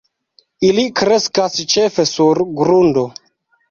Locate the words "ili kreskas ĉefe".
0.69-2.09